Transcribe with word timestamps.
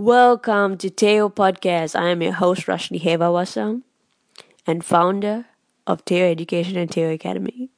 Welcome 0.00 0.78
to 0.78 0.88
Teo 0.88 1.28
Podcast. 1.28 1.94
I 1.94 2.08
am 2.08 2.22
your 2.22 2.32
host 2.32 2.64
Rashni 2.64 2.98
Hevawasam 3.02 3.82
and 4.66 4.82
founder 4.82 5.44
of 5.86 6.06
Teo 6.06 6.24
Education 6.24 6.78
and 6.78 6.90
Teo 6.90 7.12
Academy. 7.12 7.68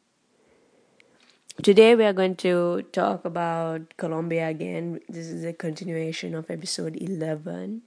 Today 1.65 1.97
we 1.97 2.05
are 2.05 2.13
going 2.13 2.37
to 2.37 2.83
talk 2.93 3.25
about 3.25 3.97
Colombia 3.97 4.47
again. 4.47 5.01
This 5.09 5.27
is 5.27 5.45
a 5.45 5.53
continuation 5.53 6.37
of 6.37 6.49
episode 6.49 6.95
11 6.95 7.83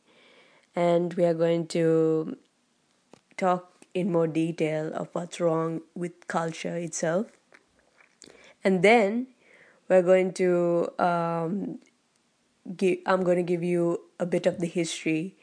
and 0.75 1.13
we 1.13 1.23
are 1.23 1.33
going 1.33 1.65
to 1.67 2.35
talk 3.37 3.85
in 3.93 4.11
more 4.11 4.27
detail 4.27 4.91
of 4.93 5.07
what's 5.13 5.39
wrong 5.39 5.79
with 5.95 6.27
culture 6.27 6.75
itself. 6.75 7.27
And 8.65 8.83
then 8.83 9.27
we're 9.87 10.03
going 10.03 10.33
to 10.33 10.89
um, 10.99 11.79
give, 12.75 12.97
I'm 13.05 13.23
going 13.23 13.37
to 13.37 13.43
give 13.43 13.63
you 13.63 14.01
a 14.19 14.25
bit 14.25 14.45
of 14.45 14.59
the 14.59 14.67
history 14.67 15.35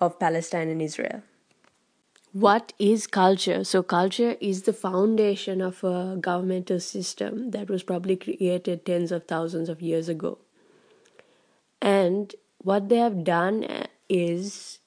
of 0.00 0.18
Palestine 0.18 0.68
and 0.68 0.82
Israel. 0.82 1.22
What 2.32 2.72
is 2.78 3.06
culture? 3.06 3.62
So, 3.62 3.82
culture 3.82 4.36
is 4.40 4.62
the 4.62 4.72
foundation 4.72 5.60
of 5.60 5.84
a 5.84 6.16
governmental 6.18 6.80
system 6.80 7.50
that 7.50 7.68
was 7.68 7.82
probably 7.82 8.16
created 8.16 8.86
tens 8.86 9.12
of 9.12 9.26
thousands 9.26 9.68
of 9.68 9.82
years 9.82 10.08
ago. 10.08 10.38
And 11.82 12.34
what 12.58 12.88
they 12.88 12.96
have 12.96 13.22
done 13.24 13.66
is 14.08 14.78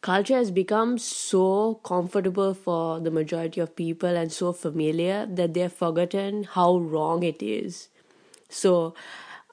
culture 0.00 0.36
has 0.36 0.50
become 0.50 0.96
so 0.98 1.80
comfortable 1.82 2.54
for 2.54 3.00
the 3.00 3.10
majority 3.10 3.60
of 3.60 3.74
people 3.74 4.16
and 4.16 4.30
so 4.30 4.52
familiar 4.52 5.26
that 5.26 5.54
they've 5.54 5.72
forgotten 5.72 6.44
how 6.44 6.76
wrong 6.76 7.22
it 7.24 7.42
is. 7.42 7.88
So, 8.48 8.94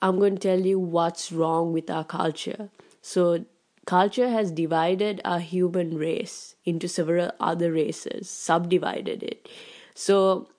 I'm 0.01 0.17
going 0.17 0.35
to 0.35 0.41
tell 0.41 0.59
you 0.59 0.79
what's 0.79 1.31
wrong 1.31 1.73
with 1.73 1.89
our 1.89 2.03
culture. 2.03 2.69
So, 3.01 3.45
culture 3.85 4.29
has 4.29 4.51
divided 4.51 5.21
our 5.23 5.39
human 5.39 5.97
race 5.97 6.55
into 6.65 6.87
several 6.87 7.31
other 7.39 7.71
races, 7.71 8.29
subdivided 8.29 9.21
it. 9.23 9.47
So, 9.93 10.49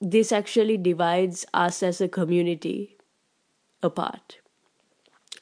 this 0.00 0.32
actually 0.32 0.76
divides 0.76 1.46
us 1.52 1.82
as 1.82 2.00
a 2.00 2.08
community 2.08 2.96
apart. 3.82 4.38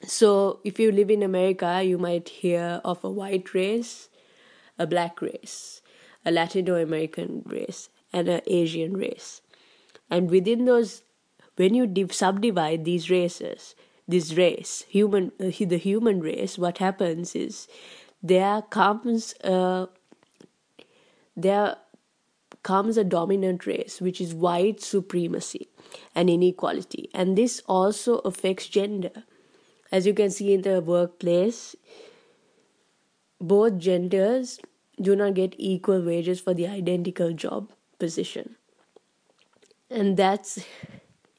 So, 0.04 0.60
if 0.64 0.78
you 0.78 0.92
live 0.92 1.10
in 1.10 1.22
America, 1.22 1.82
you 1.82 1.98
might 1.98 2.28
hear 2.28 2.80
of 2.84 3.02
a 3.02 3.10
white 3.10 3.52
race, 3.52 4.08
a 4.78 4.86
black 4.86 5.20
race, 5.20 5.82
a 6.24 6.30
Latino 6.30 6.76
American 6.76 7.42
race, 7.46 7.88
and 8.12 8.28
an 8.28 8.42
Asian 8.46 8.96
race. 8.96 9.42
And 10.08 10.30
within 10.30 10.64
those, 10.64 11.02
when 11.58 11.74
you 11.74 11.86
div- 11.86 12.14
subdivide 12.14 12.84
these 12.84 13.10
races, 13.10 13.74
this 14.06 14.34
race, 14.34 14.84
human, 14.88 15.32
uh, 15.40 15.50
the 15.60 15.76
human 15.78 16.20
race, 16.20 16.56
what 16.56 16.78
happens 16.78 17.34
is 17.34 17.68
there 18.22 18.62
comes 18.62 19.34
a 19.44 19.88
there 21.36 21.76
comes 22.62 22.96
a 22.96 23.04
dominant 23.04 23.66
race, 23.66 24.00
which 24.00 24.20
is 24.20 24.34
white 24.34 24.80
supremacy 24.80 25.68
and 26.14 26.28
inequality, 26.30 27.08
and 27.14 27.36
this 27.38 27.62
also 27.66 28.18
affects 28.18 28.66
gender. 28.66 29.24
As 29.90 30.06
you 30.06 30.14
can 30.14 30.30
see 30.30 30.52
in 30.52 30.62
the 30.62 30.80
workplace, 30.80 31.74
both 33.40 33.78
genders 33.78 34.60
do 35.00 35.16
not 35.16 35.34
get 35.34 35.54
equal 35.58 36.02
wages 36.02 36.40
for 36.40 36.54
the 36.54 36.66
identical 36.66 37.32
job 37.32 37.70
position, 37.98 38.56
and 39.90 40.16
that's 40.16 40.58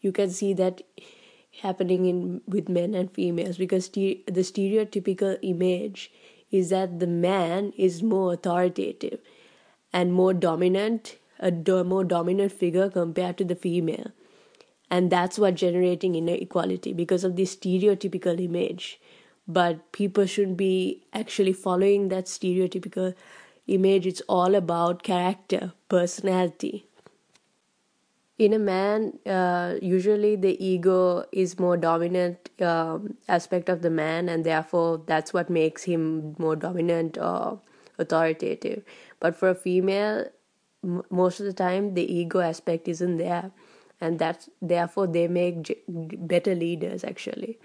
you 0.01 0.11
can 0.11 0.29
see 0.29 0.53
that 0.53 0.81
happening 1.61 2.05
in 2.05 2.41
with 2.47 2.69
men 2.69 2.93
and 2.93 3.11
females 3.11 3.57
because 3.57 3.89
the 3.89 4.23
stereotypical 4.27 5.37
image 5.41 6.11
is 6.51 6.69
that 6.69 6.99
the 6.99 7.07
man 7.07 7.73
is 7.77 8.01
more 8.01 8.33
authoritative 8.33 9.19
and 9.93 10.13
more 10.13 10.33
dominant 10.33 11.17
a 11.39 11.51
do- 11.51 11.83
more 11.83 12.03
dominant 12.03 12.51
figure 12.51 12.89
compared 12.89 13.37
to 13.37 13.45
the 13.45 13.55
female. 13.55 14.07
And 14.91 15.09
that's 15.11 15.39
what 15.39 15.55
generating 15.55 16.16
inequality 16.16 16.93
because 16.93 17.23
of 17.23 17.35
this 17.35 17.55
stereotypical 17.55 18.43
image. 18.43 18.99
But 19.47 19.91
people 19.91 20.25
should 20.25 20.57
be 20.57 21.03
actually 21.13 21.53
following 21.53 22.09
that 22.09 22.25
stereotypical 22.25 23.16
image. 23.67 24.05
It's 24.05 24.21
all 24.27 24.55
about 24.55 25.03
character 25.03 25.73
personality 25.87 26.88
in 28.39 28.53
a 28.53 28.59
man, 28.59 29.19
uh, 29.27 29.75
usually 29.81 30.35
the 30.38 30.55
ego 30.66 31.25
is 31.31 31.59
more 31.59 31.77
dominant 31.77 32.50
um, 32.61 33.17
aspect 33.27 33.69
of 33.69 33.81
the 33.83 33.89
man, 33.91 34.29
and 34.29 34.45
therefore 34.45 35.01
that's 35.05 35.33
what 35.33 35.50
makes 35.50 35.83
him 35.83 36.35
more 36.39 36.55
dominant 36.55 37.17
or 37.17 37.59
authoritative. 37.99 38.83
But 39.19 39.35
for 39.35 39.49
a 39.49 39.55
female, 39.55 40.25
m- 40.83 41.03
most 41.11 41.41
of 41.41 41.45
the 41.47 41.53
time 41.53 41.94
the 41.95 42.11
ego 42.13 42.39
aspect 42.39 42.88
isn't 42.88 43.17
there, 43.17 43.51
and 44.01 44.19
that's 44.19 44.49
therefore 44.61 45.07
they 45.07 45.28
make 45.28 45.61
j- 45.63 45.78
better 45.88 46.55
leaders 46.55 47.03
actually. 47.03 47.59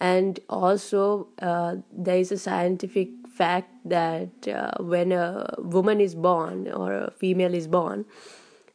And 0.00 0.40
also, 0.50 1.28
uh, 1.40 1.76
there 1.92 2.18
is 2.18 2.32
a 2.32 2.38
scientific 2.38 3.10
fact 3.28 3.70
that 3.84 4.48
uh, 4.48 4.72
when 4.82 5.12
a 5.12 5.54
woman 5.58 6.00
is 6.00 6.14
born 6.16 6.68
or 6.70 6.92
a 6.92 7.10
female 7.12 7.54
is 7.54 7.68
born, 7.68 8.04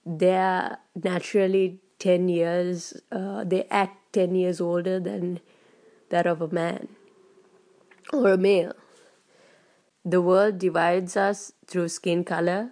they're 0.08 0.80
naturally 0.96 1.80
10 2.00 2.30
years, 2.30 2.94
uh, 3.12 3.44
they 3.44 3.66
act 3.70 4.14
10 4.14 4.36
years 4.36 4.62
older 4.62 5.00
than 5.00 5.40
that 6.10 6.26
of 6.26 6.42
a 6.42 6.48
man 6.48 6.88
or 8.14 8.32
a 8.32 8.38
male. 8.38 8.74
The 10.06 10.22
world 10.22 10.60
divides 10.60 11.18
us 11.18 11.52
through 11.66 11.90
skin 11.90 12.24
color, 12.24 12.72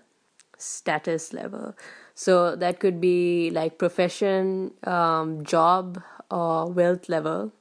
status 0.58 1.34
level. 1.34 1.76
So 2.14 2.56
that 2.56 2.80
could 2.80 3.02
be 3.02 3.50
like 3.50 3.78
profession, 3.78 4.72
um, 4.86 5.44
job, 5.44 6.02
or 6.32 6.72
wealth 6.72 7.10
level. 7.10 7.52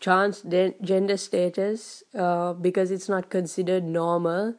Transgender 0.00 1.18
status, 1.18 2.02
uh, 2.14 2.54
because 2.54 2.90
it's 2.90 3.08
not 3.08 3.28
considered 3.28 3.84
normal 3.84 4.54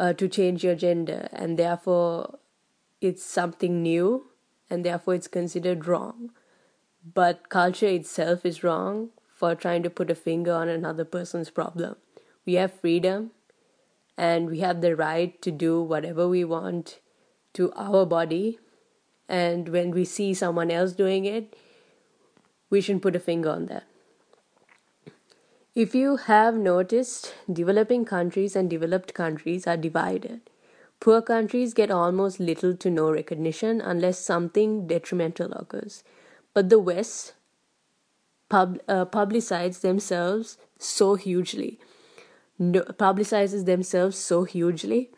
uh, 0.00 0.12
to 0.14 0.26
change 0.26 0.64
your 0.64 0.74
gender, 0.74 1.28
and 1.32 1.56
therefore 1.56 2.38
it's 3.04 3.24
something 3.24 3.82
new 3.82 4.26
and 4.70 4.84
therefore 4.84 5.14
it's 5.14 5.28
considered 5.28 5.86
wrong. 5.86 6.30
But 7.14 7.48
culture 7.50 7.86
itself 7.86 8.46
is 8.46 8.64
wrong 8.64 9.10
for 9.34 9.54
trying 9.54 9.82
to 9.82 9.90
put 9.90 10.10
a 10.10 10.14
finger 10.14 10.52
on 10.52 10.68
another 10.68 11.04
person's 11.04 11.50
problem. 11.50 11.96
We 12.46 12.54
have 12.54 12.72
freedom 12.72 13.32
and 14.16 14.48
we 14.48 14.60
have 14.60 14.80
the 14.80 14.96
right 14.96 15.40
to 15.42 15.50
do 15.50 15.82
whatever 15.82 16.28
we 16.28 16.44
want 16.44 17.00
to 17.54 17.72
our 17.72 18.06
body. 18.06 18.58
And 19.28 19.68
when 19.68 19.90
we 19.90 20.04
see 20.04 20.32
someone 20.34 20.70
else 20.70 20.92
doing 20.92 21.24
it, 21.24 21.56
we 22.70 22.80
shouldn't 22.80 23.02
put 23.02 23.16
a 23.16 23.20
finger 23.20 23.50
on 23.50 23.66
that. 23.66 23.84
If 25.74 25.94
you 25.94 26.16
have 26.16 26.56
noticed, 26.56 27.34
developing 27.52 28.04
countries 28.04 28.54
and 28.54 28.70
developed 28.70 29.12
countries 29.12 29.66
are 29.66 29.76
divided. 29.76 30.40
Poor 31.04 31.20
countries 31.20 31.74
get 31.74 31.90
almost 31.90 32.40
little 32.40 32.74
to 32.74 32.88
no 32.88 33.10
recognition 33.10 33.78
unless 33.82 34.18
something 34.18 34.86
detrimental 34.86 35.52
occurs. 35.52 36.02
But 36.54 36.70
the 36.70 36.78
West 36.78 37.34
pub, 38.48 38.78
uh, 38.88 39.04
publicizes 39.04 39.82
themselves 39.82 40.56
so 40.78 41.16
hugely, 41.16 41.78
no, 42.58 42.80
publicizes 43.02 43.66
themselves 43.66 44.16
so 44.16 44.44
hugely, 44.44 45.10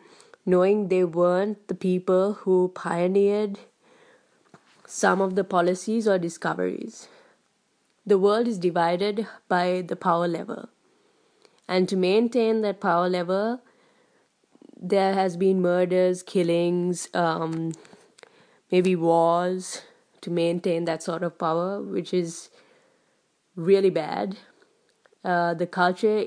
knowing 0.45 0.89
they 0.89 1.05
weren't 1.05 1.69
the 1.69 1.79
people 1.85 2.33
who 2.41 2.67
pioneered 2.75 3.57
some 4.85 5.21
of 5.21 5.35
the 5.35 5.45
policies 5.45 6.05
or 6.05 6.19
discoveries. 6.19 7.07
The 8.05 8.19
world 8.19 8.49
is 8.49 8.57
divided 8.57 9.25
by 9.47 9.85
the 9.87 9.95
power 9.95 10.27
level. 10.27 10.67
And 11.65 11.87
to 11.87 11.95
maintain 11.95 12.59
that 12.63 12.81
power 12.81 13.07
level, 13.07 13.61
there 14.79 15.13
has 15.13 15.37
been 15.37 15.61
murders, 15.61 16.23
killings, 16.23 17.09
um, 17.13 17.71
maybe 18.71 18.95
wars 18.95 19.81
to 20.21 20.29
maintain 20.29 20.85
that 20.85 21.03
sort 21.03 21.23
of 21.23 21.37
power, 21.37 21.81
which 21.81 22.13
is 22.13 22.49
really 23.55 23.89
bad. 23.89 24.37
Uh, 25.23 25.53
the 25.53 25.67
culture 25.67 26.25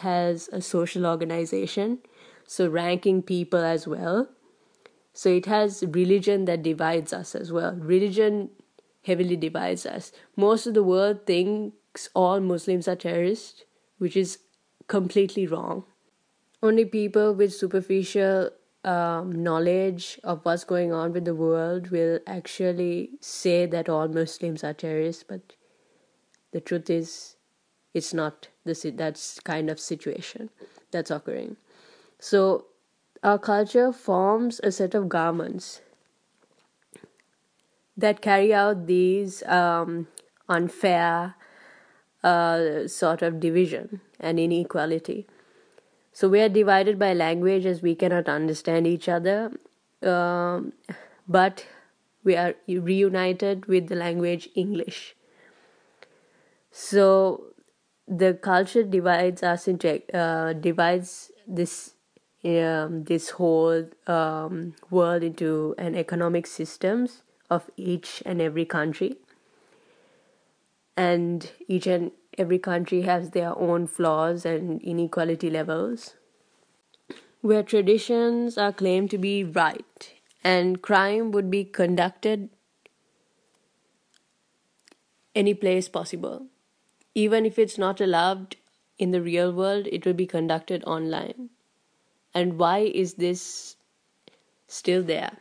has 0.00 0.48
a 0.52 0.60
social 0.60 1.06
organization, 1.06 1.98
so 2.46 2.68
ranking 2.68 3.22
people 3.22 3.60
as 3.60 3.88
well. 3.88 4.28
So 5.12 5.30
it 5.30 5.46
has 5.46 5.82
religion 5.88 6.44
that 6.44 6.62
divides 6.62 7.12
us 7.12 7.34
as 7.34 7.50
well. 7.50 7.72
Religion 7.72 8.50
heavily 9.04 9.36
divides 9.36 9.86
us. 9.86 10.12
Most 10.36 10.66
of 10.66 10.74
the 10.74 10.82
world 10.82 11.24
thinks 11.26 12.10
all 12.14 12.40
Muslims 12.40 12.86
are 12.86 12.96
terrorists, 12.96 13.64
which 13.98 14.16
is 14.16 14.38
completely 14.86 15.46
wrong 15.46 15.84
only 16.66 16.84
people 16.84 17.34
with 17.34 17.54
superficial 17.54 18.50
um, 18.84 19.42
knowledge 19.42 20.20
of 20.22 20.44
what's 20.44 20.64
going 20.64 20.92
on 20.92 21.12
with 21.12 21.24
the 21.24 21.34
world 21.34 21.90
will 21.90 22.20
actually 22.26 23.10
say 23.20 23.66
that 23.66 23.88
all 23.88 24.08
Muslims 24.08 24.62
are 24.62 24.72
terrorists, 24.74 25.24
but 25.28 25.54
the 26.52 26.60
truth 26.60 26.88
is, 26.88 27.36
it's 27.94 28.14
not 28.14 28.48
the 28.64 28.94
that's 28.96 29.40
kind 29.40 29.70
of 29.70 29.80
situation 29.80 30.50
that's 30.90 31.10
occurring. 31.10 31.56
So 32.18 32.66
our 33.22 33.38
culture 33.38 33.92
forms 33.92 34.60
a 34.62 34.70
set 34.70 34.94
of 34.94 35.08
garments 35.08 35.80
that 37.96 38.20
carry 38.20 38.52
out 38.54 38.86
these 38.86 39.42
um, 39.44 40.06
unfair 40.48 41.34
uh, 42.22 42.86
sort 42.86 43.22
of 43.22 43.40
division 43.40 44.00
and 44.20 44.38
inequality. 44.38 45.26
So 46.16 46.30
we 46.30 46.40
are 46.40 46.48
divided 46.48 46.98
by 46.98 47.12
language 47.12 47.66
as 47.66 47.82
we 47.82 47.94
cannot 47.94 48.26
understand 48.26 48.86
each 48.86 49.06
other, 49.06 49.52
um, 50.02 50.72
but 51.28 51.66
we 52.24 52.36
are 52.36 52.54
reunited 52.66 53.66
with 53.66 53.88
the 53.88 53.96
language 53.96 54.48
English. 54.54 55.14
So 56.70 57.52
the 58.08 58.32
culture 58.32 58.82
divides 58.82 59.42
us 59.42 59.68
into 59.68 60.00
uh, 60.16 60.54
divides 60.54 61.32
this 61.46 61.92
um, 62.46 63.04
this 63.04 63.28
whole 63.28 63.84
um, 64.06 64.74
world 64.88 65.22
into 65.22 65.74
an 65.76 65.94
economic 65.94 66.46
systems 66.46 67.24
of 67.50 67.70
each 67.76 68.22
and 68.24 68.40
every 68.40 68.64
country 68.64 69.18
and 70.96 71.50
each 71.68 71.86
and 71.86 72.10
every 72.38 72.58
country 72.58 73.02
has 73.02 73.30
their 73.30 73.56
own 73.58 73.86
flaws 73.86 74.44
and 74.44 74.80
inequality 74.82 75.50
levels. 75.50 76.14
Where 77.40 77.62
traditions 77.62 78.58
are 78.58 78.72
claimed 78.72 79.10
to 79.10 79.18
be 79.18 79.44
right 79.44 80.12
and 80.42 80.82
crime 80.82 81.30
would 81.32 81.50
be 81.50 81.64
conducted 81.64 82.50
any 85.34 85.54
place 85.54 85.88
possible. 85.88 86.46
Even 87.14 87.46
if 87.46 87.58
it's 87.58 87.78
not 87.78 88.00
allowed 88.00 88.56
in 88.98 89.10
the 89.10 89.22
real 89.22 89.52
world 89.52 89.86
it 89.92 90.06
will 90.06 90.14
be 90.14 90.26
conducted 90.26 90.82
online. 90.84 91.50
And 92.34 92.58
why 92.58 92.78
is 92.78 93.14
this 93.14 93.76
still 94.66 95.02
there? 95.02 95.38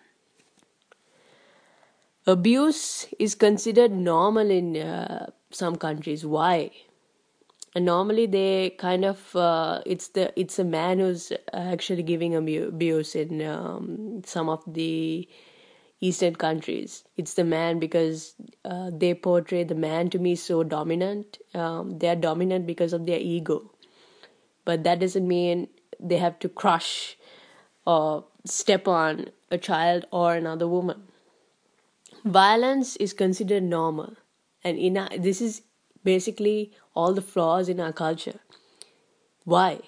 Abuse 2.28 3.06
is 3.20 3.36
considered 3.36 3.92
normal 3.92 4.50
in 4.50 4.76
uh, 4.78 5.30
some 5.52 5.76
countries. 5.76 6.26
Why 6.26 6.72
and 7.76 7.86
normally 7.86 8.26
they 8.26 8.70
kind 8.80 9.04
of 9.04 9.36
uh, 9.36 9.82
it's 9.86 10.08
the 10.10 10.32
it's 10.40 10.58
a 10.58 10.64
man 10.64 11.00
who's 11.00 11.32
actually 11.54 12.04
giving 12.04 12.34
abuse 12.34 13.16
in 13.16 13.42
um, 13.42 14.22
some 14.26 14.48
of 14.48 14.64
the 14.66 15.28
eastern 16.00 16.36
countries. 16.36 17.04
It's 17.18 17.34
the 17.34 17.44
man 17.44 17.80
because 17.80 18.36
uh, 18.64 18.92
they 18.94 19.14
portray 19.14 19.66
the 19.66 19.76
man 19.76 20.10
to 20.12 20.20
me 20.20 20.36
so 20.36 20.64
dominant. 20.64 21.38
Um, 21.54 22.00
they 22.00 22.08
are 22.08 22.16
dominant 22.16 22.66
because 22.66 22.94
of 22.94 23.06
their 23.06 23.20
ego. 23.20 23.72
But 24.64 24.84
that 24.84 25.00
doesn't 25.00 25.28
mean 25.28 25.68
they 26.00 26.18
have 26.18 26.40
to 26.40 26.50
crush 26.50 27.18
or 27.86 28.26
step 28.46 28.88
on 28.88 29.28
a 29.52 29.58
child 29.58 30.06
or 30.12 30.36
another 30.36 30.68
woman. 30.68 31.04
Violence 32.24 32.96
is 32.98 33.14
considered 33.14 33.64
normal. 33.64 34.16
And 34.64 34.78
in 34.78 34.98
our, 34.98 35.10
this 35.18 35.42
is 35.42 35.62
basically 36.04 36.72
all 36.96 37.14
the 37.14 37.22
flaws 37.22 37.70
in 37.70 37.80
our 37.80 37.94
culture. 37.94 38.40
Why? 39.44 39.82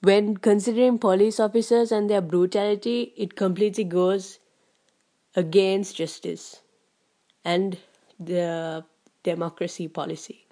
When 0.00 0.36
considering 0.36 0.98
police 0.98 1.38
officers 1.38 1.92
and 1.92 2.10
their 2.10 2.20
brutality 2.20 3.12
it 3.16 3.36
completely 3.36 3.84
goes 3.84 4.38
against 5.36 5.96
justice 5.96 6.62
and 7.44 7.78
the 8.18 8.84
democracy 9.22 9.88
policy. 9.88 10.46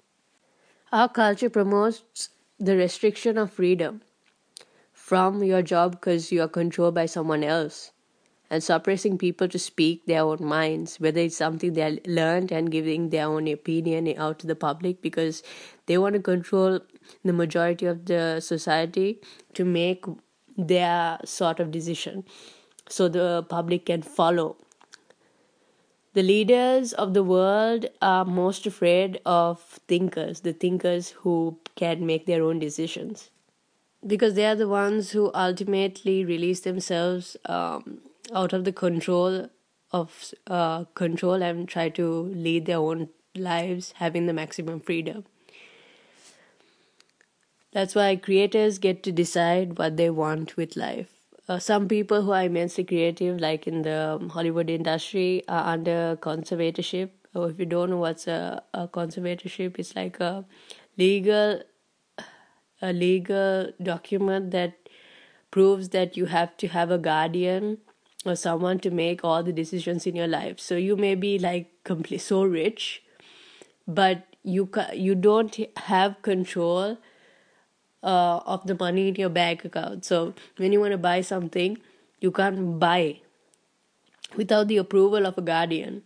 Our 0.91 1.09
culture 1.09 1.49
promotes 1.49 2.29
the 2.59 2.75
restriction 2.77 3.37
of 3.37 3.51
freedom 3.51 4.01
from 4.93 5.43
your 5.43 5.61
job 5.61 5.91
because 5.93 6.31
you 6.31 6.41
are 6.41 6.47
controlled 6.47 6.95
by 6.95 7.05
someone 7.07 7.43
else 7.43 7.91
and 8.51 8.61
suppressing 8.61 9.17
people 9.17 9.47
to 9.47 9.57
speak 9.57 10.05
their 10.05 10.23
own 10.23 10.43
minds, 10.43 10.99
whether 10.99 11.21
it's 11.21 11.37
something 11.37 11.71
they 11.71 12.01
learned 12.05 12.51
and 12.51 12.69
giving 12.69 13.09
their 13.09 13.25
own 13.25 13.47
opinion 13.47 14.13
out 14.17 14.39
to 14.39 14.45
the 14.45 14.55
public 14.55 15.01
because 15.01 15.41
they 15.85 15.97
want 15.97 16.13
to 16.15 16.21
control 16.21 16.81
the 17.23 17.31
majority 17.31 17.85
of 17.85 18.05
the 18.05 18.41
society 18.41 19.21
to 19.53 19.63
make 19.63 20.03
their 20.57 21.17
sort 21.23 21.61
of 21.61 21.71
decision 21.71 22.25
so 22.89 23.07
the 23.07 23.43
public 23.47 23.85
can 23.85 24.01
follow. 24.01 24.57
The 26.13 26.23
leaders 26.23 26.91
of 26.91 27.13
the 27.13 27.23
world 27.23 27.85
are 28.01 28.25
most 28.25 28.65
afraid 28.65 29.21
of 29.25 29.61
thinkers, 29.87 30.41
the 30.41 30.51
thinkers 30.51 31.11
who 31.21 31.57
can 31.77 32.05
make 32.05 32.25
their 32.25 32.43
own 32.43 32.59
decisions. 32.59 33.29
Because 34.05 34.33
they 34.33 34.45
are 34.45 34.55
the 34.55 34.67
ones 34.67 35.11
who 35.11 35.31
ultimately 35.33 36.25
release 36.25 36.59
themselves 36.61 37.37
um, 37.45 38.01
out 38.33 38.53
of 38.53 38.63
the 38.65 38.71
control 38.71 39.49
of 39.91 40.33
uh, 40.47 40.85
control 40.95 41.41
and 41.43 41.67
try 41.67 41.89
to 41.89 42.07
lead 42.47 42.65
their 42.65 42.77
own 42.77 43.09
lives 43.35 43.93
having 43.97 44.25
the 44.25 44.33
maximum 44.33 44.79
freedom. 44.79 45.25
That's 47.71 47.95
why 47.95 48.15
creators 48.17 48.79
get 48.79 49.01
to 49.03 49.11
decide 49.11 49.77
what 49.77 49.95
they 49.97 50.09
want 50.09 50.57
with 50.57 50.75
life. 50.75 51.09
Uh, 51.47 51.59
some 51.59 51.87
people 51.87 52.21
who 52.21 52.31
are 52.31 52.43
immensely 52.43 52.83
creative 52.83 53.39
like 53.39 53.67
in 53.67 53.81
the 53.81 54.29
hollywood 54.31 54.69
industry 54.69 55.43
are 55.47 55.73
under 55.73 56.17
conservatorship. 56.21 57.09
Or 57.33 57.49
if 57.49 57.59
you 57.59 57.65
don't 57.65 57.89
know 57.89 57.97
what's 57.97 58.27
a, 58.27 58.61
a 58.73 58.87
conservatorship 58.87 59.79
it's 59.79 59.95
like 59.95 60.19
a 60.19 60.45
legal 60.97 61.61
a 62.81 62.91
legal 62.91 63.71
document 63.81 64.51
that 64.51 64.73
proves 65.49 65.89
that 65.89 66.17
you 66.17 66.25
have 66.25 66.55
to 66.57 66.67
have 66.67 66.91
a 66.91 66.97
guardian 66.97 67.77
or 68.25 68.35
someone 68.35 68.79
to 68.79 68.91
make 68.91 69.23
all 69.23 69.43
the 69.43 69.53
decisions 69.53 70.05
in 70.05 70.15
your 70.15 70.27
life. 70.27 70.59
So 70.59 70.75
you 70.75 70.95
may 70.95 71.15
be 71.15 71.39
like 71.39 71.71
complete 71.83 72.21
so 72.21 72.43
rich 72.43 73.03
but 73.87 74.25
you 74.43 74.67
ca- 74.67 74.93
you 74.93 75.15
don't 75.15 75.57
have 75.77 76.21
control 76.21 76.97
uh, 78.03 78.37
of 78.45 78.65
the 78.67 78.75
money 78.75 79.07
in 79.09 79.15
your 79.15 79.29
bank 79.29 79.65
account. 79.65 80.05
So 80.05 80.33
when 80.57 80.71
you 80.71 80.79
want 80.79 80.91
to 80.91 80.97
buy 80.97 81.21
something 81.21 81.77
you 82.19 82.31
can't 82.31 82.79
buy 82.79 83.19
without 84.35 84.67
the 84.67 84.77
approval 84.77 85.25
of 85.25 85.37
a 85.37 85.41
guardian 85.41 86.03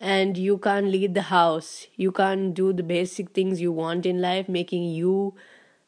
and 0.00 0.36
you 0.36 0.58
can't 0.58 0.86
leave 0.86 1.14
the 1.14 1.22
house. 1.22 1.86
You 1.96 2.12
can't 2.12 2.52
do 2.54 2.72
the 2.72 2.82
basic 2.82 3.30
things 3.30 3.60
you 3.60 3.72
want 3.72 4.06
in 4.06 4.20
life 4.20 4.48
making 4.48 4.84
you 4.84 5.34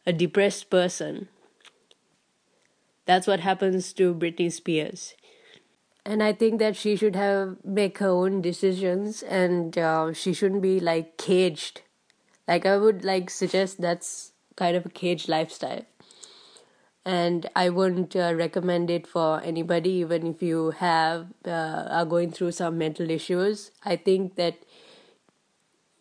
a 0.07 0.13
depressed 0.13 0.71
person. 0.71 1.29
That's 3.05 3.27
what 3.27 3.41
happens 3.41 3.93
to 3.95 4.15
Britney 4.15 4.51
Spears 4.51 5.15
and 6.07 6.23
I 6.23 6.33
think 6.33 6.61
that 6.61 6.77
she 6.77 6.95
should 6.95 7.17
have 7.17 7.57
make 7.65 7.99
her 7.99 8.09
own 8.09 8.41
decisions, 8.41 9.23
and 9.25 9.77
uh, 9.77 10.13
she 10.13 10.33
shouldn't 10.33 10.63
be 10.63 10.79
like 10.79 11.17
caged. 11.19 11.83
Like 12.47 12.65
I 12.65 12.77
would 12.77 13.05
like 13.05 13.29
suggest 13.29 13.81
that's 13.81 14.33
kind 14.55 14.77
of 14.77 14.87
a 14.87 14.89
caged 14.89 15.29
lifestyle, 15.29 15.85
and 17.05 17.51
I 17.57 17.71
wouldn't 17.71 18.15
uh, 18.15 18.33
recommend 18.37 18.89
it 18.89 19.07
for 19.07 19.41
anybody, 19.43 19.91
even 20.07 20.29
if 20.29 20.43
you 20.43 20.71
have 20.79 21.27
uh, 21.45 21.89
are 21.91 22.05
going 22.05 22.31
through 22.31 22.53
some 22.53 22.79
mental 22.79 23.11
issues. 23.11 23.73
I 23.85 23.97
think 23.97 24.37
that 24.37 24.59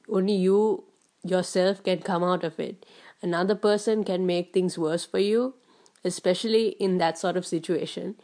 only 0.07 0.33
you 0.33 0.83
yourself 1.23 1.83
can 1.83 1.99
come 1.99 2.23
out 2.23 2.43
of 2.43 2.59
it. 2.59 2.85
Another 3.23 3.55
person 3.55 4.03
can 4.03 4.27
make 4.27 4.53
things 4.53 4.77
worse 4.77 5.03
for 5.03 5.17
you, 5.17 5.55
especially 6.03 6.67
in 6.89 6.99
that 6.99 7.17
sort 7.17 7.37
of 7.37 7.45
situation 7.45 8.15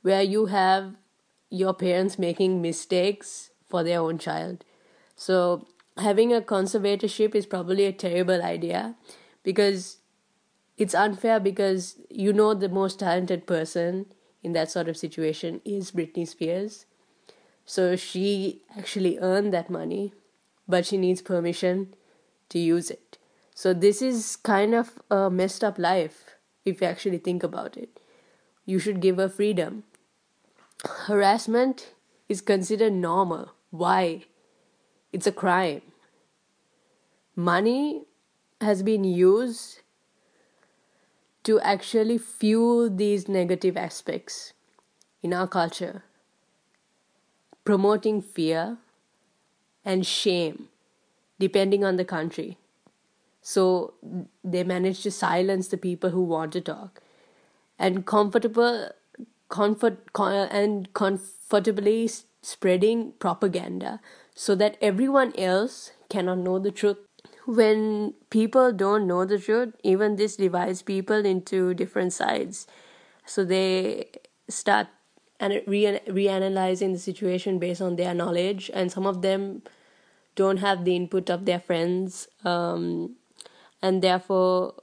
where 0.00 0.22
you 0.22 0.46
have 0.46 0.94
your 1.50 1.74
parents 1.74 2.18
making 2.18 2.60
mistakes 2.62 3.50
for 3.68 3.82
their 3.82 4.00
own 4.00 4.18
child. 4.18 4.64
So, 5.16 5.66
having 5.96 6.32
a 6.32 6.40
conservatorship 6.40 7.34
is 7.34 7.46
probably 7.46 7.84
a 7.84 7.92
terrible 7.92 8.42
idea 8.42 8.96
because 9.42 9.98
it's 10.76 10.94
unfair 10.94 11.40
because 11.40 11.96
you 12.10 12.32
know 12.32 12.54
the 12.54 12.68
most 12.68 12.98
talented 13.00 13.46
person 13.46 14.06
in 14.42 14.52
that 14.52 14.70
sort 14.70 14.88
of 14.88 14.96
situation 14.96 15.60
is 15.64 15.90
Britney 15.90 16.26
Spears. 16.28 16.86
So, 17.64 17.96
she 17.96 18.62
actually 18.76 19.18
earned 19.18 19.52
that 19.52 19.70
money, 19.70 20.12
but 20.68 20.86
she 20.86 20.96
needs 20.96 21.22
permission 21.22 21.94
to 22.50 22.58
use 22.58 22.90
it. 22.90 23.18
So, 23.54 23.72
this 23.72 24.02
is 24.02 24.36
kind 24.36 24.74
of 24.74 25.00
a 25.10 25.30
messed 25.30 25.64
up 25.64 25.78
life 25.78 26.36
if 26.64 26.80
you 26.80 26.86
actually 26.86 27.18
think 27.18 27.42
about 27.42 27.76
it. 27.76 27.98
You 28.64 28.78
should 28.78 29.00
give 29.00 29.16
her 29.16 29.28
freedom 29.28 29.84
harassment 30.84 31.94
is 32.28 32.40
considered 32.40 32.92
normal. 32.92 33.52
Why? 33.70 34.24
It's 35.12 35.26
a 35.26 35.32
crime. 35.32 35.82
Money 37.34 38.04
has 38.60 38.82
been 38.82 39.04
used 39.04 39.80
to 41.44 41.60
actually 41.60 42.18
fuel 42.18 42.90
these 42.90 43.28
negative 43.28 43.76
aspects 43.76 44.52
in 45.22 45.32
our 45.32 45.46
culture, 45.46 46.02
promoting 47.64 48.20
fear 48.20 48.78
and 49.84 50.04
shame 50.04 50.68
depending 51.38 51.84
on 51.84 51.96
the 51.96 52.04
country. 52.04 52.58
So 53.42 53.94
they 54.42 54.64
manage 54.64 55.02
to 55.02 55.10
silence 55.10 55.68
the 55.68 55.76
people 55.76 56.10
who 56.10 56.22
want 56.22 56.52
to 56.54 56.60
talk. 56.60 57.00
And 57.78 58.06
comfortable 58.06 58.90
comfort 59.48 59.98
and 60.18 60.92
comfortably 60.92 62.10
spreading 62.42 63.12
propaganda 63.18 64.00
so 64.34 64.54
that 64.54 64.76
everyone 64.80 65.32
else 65.38 65.92
cannot 66.08 66.38
know 66.38 66.58
the 66.58 66.70
truth. 66.70 66.98
When 67.46 68.14
people 68.30 68.72
don't 68.72 69.06
know 69.06 69.24
the 69.24 69.38
truth 69.38 69.74
even 69.82 70.16
this 70.16 70.36
divides 70.36 70.82
people 70.82 71.24
into 71.24 71.74
different 71.74 72.12
sides. 72.12 72.66
So 73.24 73.44
they 73.44 74.10
start 74.48 74.88
and 75.38 75.62
re- 75.66 76.00
reanalyzing 76.06 76.92
the 76.92 76.98
situation 76.98 77.58
based 77.58 77.82
on 77.82 77.96
their 77.96 78.14
knowledge 78.14 78.70
and 78.72 78.90
some 78.90 79.06
of 79.06 79.22
them 79.22 79.62
don't 80.34 80.58
have 80.58 80.84
the 80.84 80.94
input 80.96 81.30
of 81.30 81.44
their 81.44 81.60
friends 81.60 82.28
um, 82.44 83.16
and 83.82 84.02
therefore 84.02 84.74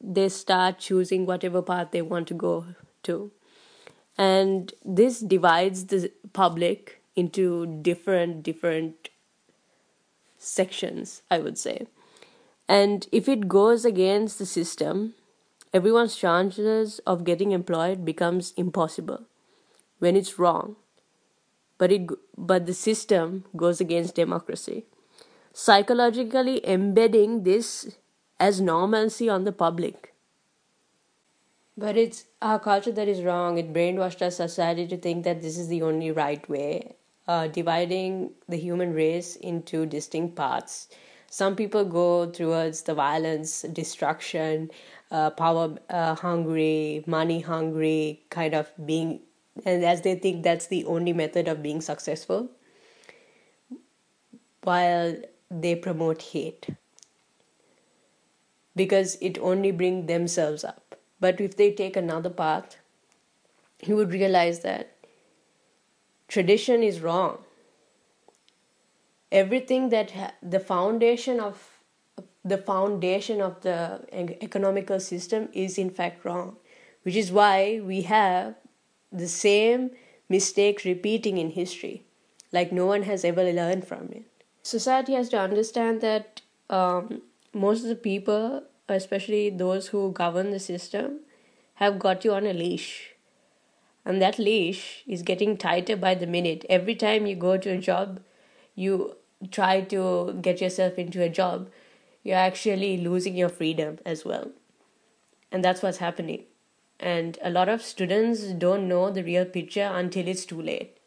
they 0.00 0.28
start 0.28 0.78
choosing 0.78 1.26
whatever 1.26 1.62
path 1.62 1.88
they 1.92 2.02
want 2.02 2.26
to 2.28 2.34
go 2.34 2.66
to 3.02 3.30
and 4.18 4.74
this 4.84 5.20
divides 5.20 5.86
the 5.86 6.10
public 6.32 7.00
into 7.16 7.66
different 7.82 8.42
different 8.42 9.08
sections 10.38 11.22
i 11.30 11.38
would 11.38 11.58
say. 11.58 11.86
And 12.68 13.06
if 13.12 13.28
it 13.28 13.48
goes 13.48 13.84
against 13.84 14.38
the 14.38 14.46
system 14.46 15.14
everyone's 15.72 16.16
chances 16.16 16.98
of 17.06 17.24
getting 17.24 17.52
employed 17.52 18.04
becomes 18.04 18.52
impossible 18.56 19.22
when 19.98 20.16
it's 20.16 20.38
wrong. 20.38 20.76
But 21.78 21.92
it 21.92 22.08
but 22.36 22.66
the 22.66 22.74
system 22.74 23.44
goes 23.56 23.80
against 23.80 24.14
democracy. 24.14 24.84
Psychologically 25.52 26.66
embedding 26.66 27.42
this 27.42 27.96
as 28.38 28.60
normalcy 28.60 29.28
on 29.28 29.44
the 29.44 29.52
public 29.52 30.11
but 31.82 31.96
it's 31.96 32.24
our 32.40 32.58
culture 32.58 32.92
that 32.92 33.08
is 33.08 33.22
wrong. 33.22 33.58
It 33.58 33.72
brainwashed 33.72 34.22
our 34.22 34.30
society 34.30 34.86
to 34.88 34.96
think 34.96 35.24
that 35.24 35.42
this 35.42 35.58
is 35.58 35.68
the 35.68 35.82
only 35.82 36.10
right 36.12 36.48
way 36.48 36.94
uh, 37.28 37.48
dividing 37.48 38.32
the 38.48 38.56
human 38.56 38.92
race 38.94 39.36
into 39.36 39.86
distinct 39.86 40.36
parts. 40.36 40.88
Some 41.28 41.56
people 41.56 41.84
go 41.84 42.30
towards 42.30 42.82
the 42.82 42.94
violence 42.94 43.62
destruction 43.62 44.70
uh, 45.10 45.30
power 45.30 45.76
uh, 45.90 46.14
hungry, 46.14 47.04
money 47.06 47.40
hungry, 47.40 48.24
kind 48.30 48.54
of 48.54 48.70
being, 48.86 49.20
and 49.66 49.84
as 49.84 50.02
they 50.02 50.14
think 50.14 50.42
that's 50.42 50.66
the 50.68 50.84
only 50.84 51.12
method 51.12 51.48
of 51.48 51.62
being 51.62 51.80
successful, 51.80 52.50
while 54.62 55.16
they 55.50 55.74
promote 55.74 56.22
hate. 56.22 56.68
Because 58.76 59.16
it 59.20 59.38
only 59.38 59.70
brings 59.70 60.06
themselves 60.06 60.64
up. 60.64 60.81
But 61.22 61.40
if 61.40 61.56
they 61.56 61.70
take 61.70 61.96
another 61.96 62.30
path, 62.30 62.78
you 63.86 63.94
would 63.96 64.12
realize 64.12 64.60
that 64.60 64.96
tradition 66.26 66.82
is 66.82 67.00
wrong. 67.00 67.44
Everything 69.30 69.90
that 69.90 70.10
ha- 70.10 70.32
the 70.42 70.58
foundation 70.58 71.38
of 71.38 71.68
the 72.44 72.58
foundation 72.58 73.40
of 73.40 73.60
the 73.60 73.78
economical 74.42 74.98
system 74.98 75.48
is 75.52 75.78
in 75.78 75.90
fact 75.90 76.24
wrong, 76.24 76.56
which 77.04 77.14
is 77.14 77.30
why 77.30 77.80
we 77.92 78.02
have 78.02 78.56
the 79.12 79.28
same 79.28 79.90
mistake 80.28 80.84
repeating 80.84 81.38
in 81.38 81.50
history, 81.50 82.02
like 82.50 82.72
no 82.72 82.86
one 82.86 83.02
has 83.12 83.24
ever 83.24 83.44
learned 83.44 83.86
from 83.86 84.10
it. 84.10 84.44
Society 84.64 85.14
has 85.14 85.28
to 85.28 85.38
understand 85.38 86.00
that 86.00 86.42
um, 86.68 87.22
most 87.54 87.84
of 87.84 87.88
the 87.90 88.02
people, 88.10 88.64
especially 88.88 89.50
those 89.50 89.88
who 89.88 90.12
govern 90.12 90.50
the 90.50 90.60
system, 90.60 91.20
have 91.74 91.98
got 91.98 92.24
you 92.24 92.32
on 92.32 92.46
a 92.46 92.52
leash. 92.52 93.14
And 94.04 94.20
that 94.20 94.38
leash 94.38 95.04
is 95.06 95.22
getting 95.22 95.56
tighter 95.56 95.96
by 95.96 96.14
the 96.14 96.26
minute. 96.26 96.64
Every 96.68 96.94
time 96.94 97.26
you 97.26 97.36
go 97.36 97.56
to 97.56 97.70
a 97.70 97.78
job, 97.78 98.20
you 98.74 99.16
try 99.50 99.80
to 99.80 100.38
get 100.40 100.60
yourself 100.60 100.98
into 100.98 101.22
a 101.22 101.28
job, 101.28 101.70
you're 102.22 102.36
actually 102.36 102.96
losing 102.96 103.36
your 103.36 103.48
freedom 103.48 103.98
as 104.06 104.24
well. 104.24 104.50
And 105.50 105.64
that's 105.64 105.82
what's 105.82 105.98
happening. 105.98 106.44
And 107.00 107.38
a 107.42 107.50
lot 107.50 107.68
of 107.68 107.82
students 107.82 108.42
don't 108.52 108.88
know 108.88 109.10
the 109.10 109.24
real 109.24 109.44
picture 109.44 109.90
until 109.92 110.28
it's 110.28 110.44
too 110.44 110.62
late. 110.62 110.98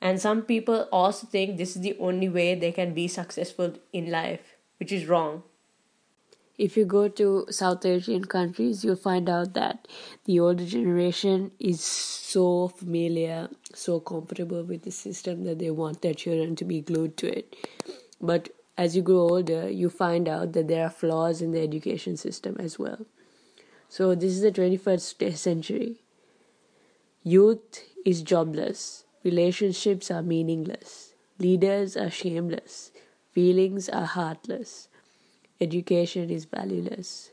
And 0.00 0.20
some 0.20 0.42
people 0.42 0.88
also 0.92 1.26
think 1.26 1.56
this 1.56 1.76
is 1.76 1.82
the 1.82 1.96
only 1.98 2.28
way 2.28 2.54
they 2.54 2.72
can 2.72 2.94
be 2.94 3.06
successful 3.08 3.74
in 3.92 4.10
life, 4.10 4.56
which 4.78 4.92
is 4.92 5.06
wrong. 5.06 5.42
If 6.58 6.76
you 6.76 6.84
go 6.84 7.08
to 7.08 7.46
South 7.50 7.84
Asian 7.86 8.26
countries, 8.26 8.84
you'll 8.84 8.96
find 8.96 9.28
out 9.28 9.54
that 9.54 9.88
the 10.26 10.38
older 10.38 10.66
generation 10.66 11.50
is 11.58 11.80
so 11.80 12.68
familiar, 12.68 13.48
so 13.74 14.00
comfortable 14.00 14.62
with 14.62 14.82
the 14.82 14.90
system 14.90 15.44
that 15.44 15.58
they 15.58 15.70
want 15.70 16.02
their 16.02 16.14
children 16.14 16.54
to 16.56 16.64
be 16.64 16.80
glued 16.80 17.16
to 17.18 17.38
it. 17.38 17.56
But 18.20 18.50
as 18.76 18.94
you 18.94 19.02
grow 19.02 19.20
older, 19.20 19.68
you 19.70 19.88
find 19.88 20.28
out 20.28 20.52
that 20.52 20.68
there 20.68 20.84
are 20.84 20.90
flaws 20.90 21.40
in 21.40 21.52
the 21.52 21.60
education 21.60 22.16
system 22.16 22.56
as 22.58 22.78
well. 22.78 23.06
So, 23.88 24.14
this 24.14 24.32
is 24.32 24.42
the 24.42 24.52
21st 24.52 25.36
century. 25.36 26.02
Youth 27.22 27.84
is 28.04 28.22
jobless, 28.22 29.04
relationships 29.24 30.10
are 30.10 30.22
meaningless, 30.22 31.14
leaders 31.38 31.96
are 31.96 32.10
shameless, 32.10 32.90
feelings 33.30 33.88
are 33.88 34.06
heartless, 34.06 34.88
education 35.62 36.28
is 36.28 36.44
valueless. 36.44 37.30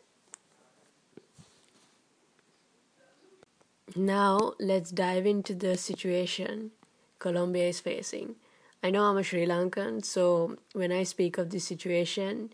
Now, 3.95 4.53
let's 4.59 4.91
dive 4.91 5.25
into 5.25 5.55
the 5.55 5.75
situation 5.75 6.71
Colombia 7.17 7.67
is 7.67 7.79
facing. 7.79 8.35
I 8.83 8.91
know 8.91 9.03
I'm 9.03 9.17
a 9.17 9.23
Sri 9.23 9.45
Lankan, 9.45 10.05
so 10.05 10.57
when 10.73 10.91
I 10.91 11.03
speak 11.03 11.37
of 11.37 11.49
this 11.49 11.65
situation, 11.65 12.53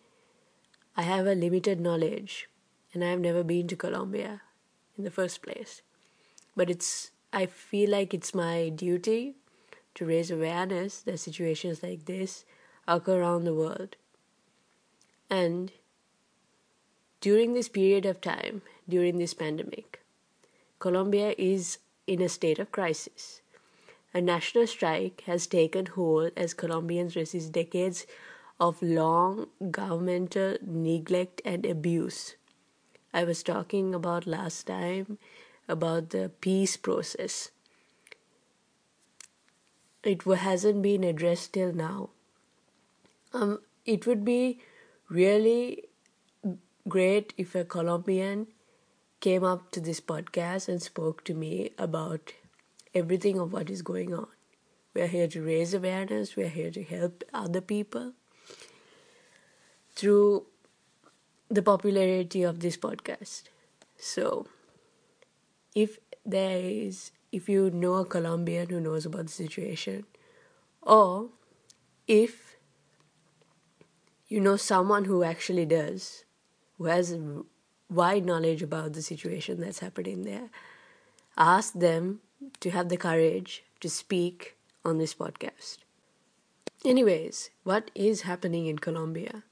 I 0.96 1.04
have 1.04 1.28
a 1.28 1.36
limited 1.36 1.80
knowledge 1.80 2.48
and 2.94 3.04
I 3.04 3.10
have 3.10 3.20
never 3.20 3.44
been 3.44 3.68
to 3.68 3.76
Colombia 3.76 4.42
in 4.98 5.04
the 5.04 5.12
first 5.12 5.42
place. 5.42 5.82
But 6.56 6.70
it's 6.70 7.12
I 7.34 7.46
feel 7.48 7.92
like 7.92 8.14
it's 8.14 8.34
my 8.34 8.70
duty 8.70 9.36
to 9.96 10.06
raise 10.06 10.32
awareness 10.32 11.02
that 11.02 11.20
situations 11.20 11.84
like 11.84 12.06
this 12.06 12.46
occur 12.88 13.20
around 13.20 13.44
the 13.44 13.54
world. 13.54 13.98
And 15.30 15.72
during 17.22 17.54
this 17.54 17.70
period 17.70 18.06
of 18.06 18.22
time, 18.22 18.62
during 18.88 19.18
this 19.18 19.34
pandemic, 19.34 20.02
Colombia 20.80 21.34
is 21.38 21.80
in 22.06 22.22
a 22.22 22.30
state 22.30 22.60
of 22.60 22.72
crisis. 22.72 23.42
A 24.14 24.22
national 24.22 24.68
strike 24.68 25.24
has 25.26 25.48
taken 25.48 25.88
hold 25.88 26.32
as 26.38 26.54
Colombians 26.54 27.16
resist 27.16 27.52
decades 27.52 28.06
of 28.60 28.82
long 28.82 29.48
governmental 29.72 30.58
neglect 30.62 31.42
and 31.44 31.66
abuse. 31.66 32.36
I 33.14 33.24
was 33.24 33.44
talking 33.44 33.96
about 33.96 34.28
last 34.28 34.68
time 34.68 35.18
about 35.68 36.12
the 36.12 36.32
peace 36.42 36.78
process. 36.78 37.52
It 40.04 40.22
hasn't 40.24 40.82
been 40.82 41.04
addressed 41.04 41.54
till 41.54 41.74
now. 41.74 42.10
Um, 43.34 43.60
it 43.86 44.06
would 44.06 44.24
be 44.24 44.60
really 45.10 45.86
great 46.88 47.34
if 47.38 47.56
a 47.56 47.64
Colombian 47.64 48.48
came 49.20 49.44
up 49.44 49.72
to 49.72 49.80
this 49.80 50.00
podcast 50.02 50.68
and 50.68 50.82
spoke 50.82 51.24
to 51.24 51.34
me 51.34 51.72
about 51.78 52.34
everything 52.94 53.40
of 53.40 53.54
what 53.54 53.70
is 53.70 53.82
going 53.82 54.14
on. 54.14 54.28
We 54.94 55.02
are 55.02 55.08
here 55.08 55.28
to 55.28 55.42
raise 55.42 55.74
awareness, 55.74 56.36
we 56.36 56.44
are 56.44 56.56
here 56.60 56.72
to 56.72 56.84
help 56.84 57.24
other 57.34 57.62
people 57.62 58.14
through 59.96 60.46
the 61.50 61.62
popularity 61.62 62.44
of 62.44 62.60
this 62.60 62.78
podcast. 62.78 63.44
So, 63.98 64.48
if 65.74 66.00
there 66.26 66.60
is, 66.60 67.12
if 67.32 67.50
you 67.50 67.70
know 67.72 67.96
a 67.96 68.06
Colombian 68.06 68.70
who 68.70 68.80
knows 68.80 69.06
about 69.06 69.28
the 69.28 69.32
situation, 69.32 70.06
or 70.82 71.30
if 72.08 72.45
you 74.28 74.40
know 74.40 74.58
someone 74.58 75.06
who 75.06 75.24
actually 75.24 75.66
does, 75.66 76.24
who 76.78 76.86
has 76.86 77.16
wide 77.90 78.26
knowledge 78.26 78.62
about 78.64 78.94
the 78.94 79.02
situation 79.02 79.60
that's 79.62 79.80
happening 79.80 80.24
there, 80.24 80.50
ask 81.38 81.74
them 81.74 82.22
to 82.60 82.72
have 82.72 82.90
the 82.90 82.98
courage 82.98 83.64
to 83.80 83.90
speak 83.90 84.56
on 84.84 84.98
this 84.98 85.14
podcast. 85.16 85.78
Anyways, 86.86 87.50
what 87.64 87.92
is 87.96 88.22
happening 88.22 88.68
in 88.68 88.80
Colombia? 88.80 89.44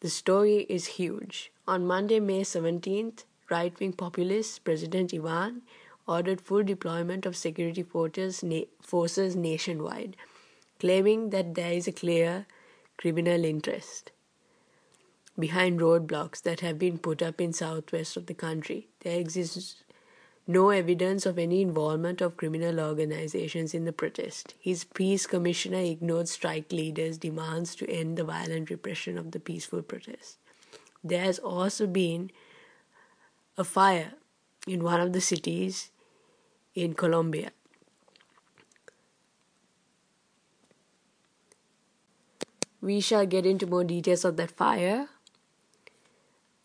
The 0.00 0.10
story 0.10 0.66
is 0.68 0.86
huge. 0.98 1.52
On 1.68 1.86
Monday, 1.86 2.18
May 2.20 2.42
17th, 2.42 3.24
right 3.50 3.78
wing 3.78 3.92
populist 3.92 4.64
President 4.64 5.14
Ivan 5.14 5.62
ordered 6.06 6.40
full 6.40 6.64
deployment 6.64 7.26
of 7.26 7.36
security 7.36 7.82
forces, 7.84 8.42
na- 8.42 8.64
forces 8.80 9.36
nationwide, 9.36 10.16
claiming 10.80 11.30
that 11.30 11.54
there 11.54 11.72
is 11.72 11.86
a 11.86 11.92
clear 11.92 12.46
criminal 12.98 13.44
interest. 13.44 14.12
behind 15.38 15.80
roadblocks 15.80 16.42
that 16.42 16.60
have 16.60 16.78
been 16.78 16.98
put 16.98 17.22
up 17.22 17.40
in 17.40 17.52
southwest 17.52 18.16
of 18.16 18.26
the 18.26 18.34
country. 18.34 18.88
There 19.00 19.18
exists 19.18 19.82
no 20.46 20.70
evidence 20.70 21.26
of 21.26 21.38
any 21.38 21.60
involvement 21.62 22.20
of 22.20 22.36
criminal 22.36 22.80
organizations 22.80 23.74
in 23.74 23.84
the 23.84 23.92
protest. 23.92 24.54
His 24.58 24.84
peace 24.84 25.26
commissioner 25.26 25.78
ignored 25.78 26.28
strike 26.28 26.72
leaders' 26.72 27.18
demands 27.18 27.74
to 27.76 27.88
end 27.88 28.16
the 28.16 28.24
violent 28.24 28.70
repression 28.70 29.18
of 29.18 29.30
the 29.30 29.40
peaceful 29.40 29.82
protest. 29.82 30.38
There 31.04 31.22
has 31.22 31.38
also 31.38 31.86
been 31.86 32.30
a 33.56 33.64
fire 33.64 34.14
in 34.66 34.82
one 34.82 35.00
of 35.00 35.12
the 35.12 35.20
cities 35.20 35.90
in 36.74 36.94
Colombia. 36.94 37.50
We 42.88 43.00
shall 43.00 43.26
get 43.26 43.44
into 43.44 43.66
more 43.66 43.84
details 43.84 44.24
of 44.24 44.38
that 44.38 44.50
fire. 44.50 45.08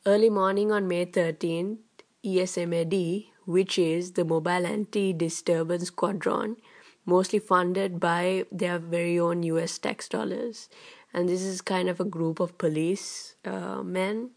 Early 0.05 0.29
morning 0.29 0.71
on 0.71 0.87
May 0.87 1.05
13th, 1.05 1.79
ESMAD, 2.23 3.25
which 3.45 3.77
is 3.77 4.13
the 4.13 4.23
Mobile 4.23 4.65
Anti 4.65 5.11
Disturbance 5.11 5.87
Squadron, 5.87 6.55
mostly 7.05 7.39
funded 7.39 7.99
by 7.99 8.45
their 8.53 8.79
very 8.79 9.19
own 9.19 9.43
US 9.43 9.77
tax 9.77 10.07
dollars. 10.07 10.69
And 11.13 11.27
this 11.27 11.41
is 11.41 11.59
kind 11.59 11.89
of 11.89 11.99
a 11.99 12.05
group 12.05 12.39
of 12.39 12.57
police 12.57 13.35
uh, 13.43 13.83
men. 13.83 14.29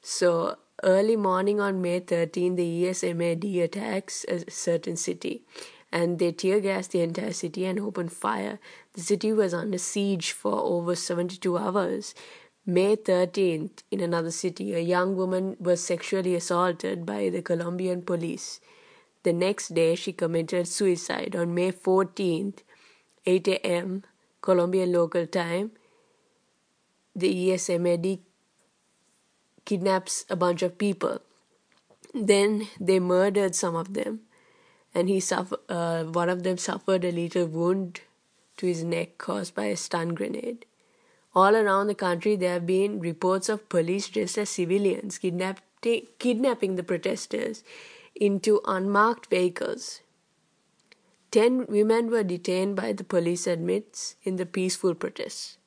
So, 0.00 0.56
early 0.82 1.16
morning 1.16 1.60
on 1.60 1.82
May 1.82 2.00
13, 2.00 2.56
the 2.56 2.84
ESMAD 2.84 3.62
attacks 3.62 4.24
a 4.26 4.50
certain 4.50 4.96
city 4.96 5.42
and 5.90 6.18
they 6.18 6.32
tear 6.32 6.60
gassed 6.60 6.92
the 6.92 7.00
entire 7.00 7.32
city 7.32 7.64
and 7.64 7.80
opened 7.80 8.12
fire. 8.12 8.58
The 8.92 9.00
city 9.00 9.32
was 9.32 9.54
under 9.54 9.78
siege 9.78 10.32
for 10.32 10.52
over 10.52 10.94
72 10.94 11.56
hours. 11.56 12.14
May 12.66 12.96
13th, 12.96 13.82
in 13.90 14.00
another 14.00 14.30
city, 14.30 14.74
a 14.74 14.80
young 14.80 15.16
woman 15.16 15.56
was 15.58 15.82
sexually 15.82 16.34
assaulted 16.34 17.06
by 17.06 17.30
the 17.30 17.40
Colombian 17.40 18.02
police. 18.02 18.60
The 19.22 19.32
next 19.32 19.74
day, 19.74 19.94
she 19.94 20.12
committed 20.12 20.68
suicide. 20.68 21.34
On 21.34 21.54
May 21.54 21.72
14th, 21.72 22.58
8 23.24 23.48
a.m., 23.48 24.04
Colombian 24.42 24.92
local 24.92 25.26
time, 25.26 25.72
the 27.16 27.50
ESMAD 27.50 28.20
kidnaps 29.64 30.24
a 30.30 30.36
bunch 30.36 30.62
of 30.62 30.78
people. 30.78 31.20
Then 32.14 32.68
they 32.78 33.00
murdered 33.00 33.54
some 33.54 33.74
of 33.74 33.94
them 33.94 34.27
and 34.94 35.08
he 35.08 35.20
suffer, 35.20 35.58
uh, 35.68 36.04
one 36.04 36.28
of 36.28 36.42
them 36.42 36.58
suffered 36.58 37.04
a 37.04 37.12
little 37.12 37.46
wound 37.46 38.00
to 38.56 38.66
his 38.66 38.82
neck 38.82 39.18
caused 39.18 39.54
by 39.54 39.66
a 39.66 39.76
stun 39.76 40.14
grenade. 40.14 40.64
All 41.34 41.54
around 41.54 41.86
the 41.86 41.94
country, 41.94 42.36
there 42.36 42.54
have 42.54 42.66
been 42.66 42.98
reports 42.98 43.48
of 43.48 43.68
police 43.68 44.08
dressed 44.08 44.38
as 44.38 44.50
civilians 44.50 45.18
kidnapping 45.18 46.76
the 46.76 46.82
protesters 46.82 47.62
into 48.14 48.60
unmarked 48.66 49.26
vehicles. 49.26 50.00
Ten 51.30 51.66
women 51.66 52.10
were 52.10 52.24
detained 52.24 52.74
by 52.74 52.92
the 52.92 53.04
police 53.04 53.46
admits 53.46 54.16
in 54.22 54.36
the 54.36 54.46
peaceful 54.46 54.94
protests. 54.94 55.58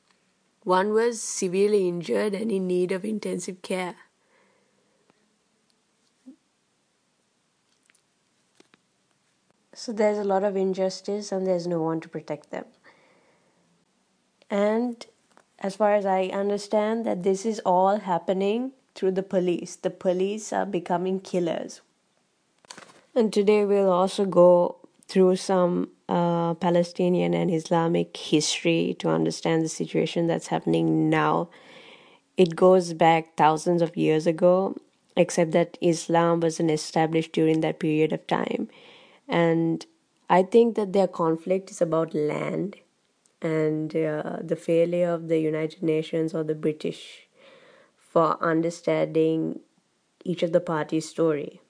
One 0.64 0.92
was 0.92 1.22
severely 1.22 1.88
injured 1.88 2.34
and 2.34 2.50
in 2.52 2.66
need 2.66 2.92
of 2.92 3.04
intensive 3.04 3.62
care. 3.62 3.96
So 9.74 9.92
there's 9.92 10.18
a 10.18 10.24
lot 10.24 10.44
of 10.44 10.56
injustice 10.56 11.32
and 11.32 11.46
there's 11.46 11.66
no 11.66 11.80
one 11.80 12.00
to 12.00 12.08
protect 12.08 12.50
them. 12.50 12.66
And 14.50 15.04
as 15.58 15.76
far 15.76 15.94
as 15.94 16.04
I 16.04 16.24
understand 16.26 17.06
that 17.06 17.22
this 17.22 17.46
is 17.46 17.60
all 17.60 17.98
happening 17.98 18.72
through 18.94 19.12
the 19.12 19.22
police. 19.22 19.76
The 19.76 19.90
police 19.90 20.52
are 20.52 20.66
becoming 20.66 21.20
killers. 21.20 21.80
And 23.14 23.32
today 23.32 23.64
we'll 23.64 23.90
also 23.90 24.24
go 24.24 24.76
through 25.06 25.36
some 25.36 25.90
uh, 26.08 26.54
Palestinian 26.54 27.34
and 27.34 27.50
Islamic 27.50 28.16
history 28.16 28.96
to 28.98 29.08
understand 29.08 29.62
the 29.64 29.68
situation 29.68 30.26
that's 30.26 30.48
happening 30.48 31.10
now. 31.10 31.48
It 32.36 32.56
goes 32.56 32.92
back 32.94 33.36
thousands 33.36 33.82
of 33.82 33.96
years 33.96 34.26
ago, 34.26 34.76
except 35.16 35.52
that 35.52 35.76
Islam 35.80 36.40
wasn't 36.40 36.70
established 36.70 37.32
during 37.32 37.60
that 37.60 37.78
period 37.78 38.12
of 38.12 38.26
time. 38.26 38.68
And 39.28 39.86
I 40.28 40.42
think 40.42 40.76
that 40.76 40.92
their 40.92 41.08
conflict 41.08 41.70
is 41.70 41.80
about 41.80 42.14
land 42.14 42.76
and 43.40 43.94
uh, 43.94 44.38
the 44.42 44.56
failure 44.56 45.10
of 45.10 45.28
the 45.28 45.38
United 45.38 45.82
Nations 45.82 46.34
or 46.34 46.44
the 46.44 46.54
British 46.54 47.28
for 47.96 48.42
understanding 48.42 49.60
each 50.24 50.42
of 50.42 50.52
the 50.52 50.60
parties' 50.60 51.08
story. 51.08 51.60